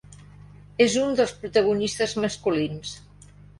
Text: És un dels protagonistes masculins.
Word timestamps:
És 0.85 0.95
un 1.01 1.13
dels 1.19 1.35
protagonistes 1.43 2.19
masculins. 2.25 2.97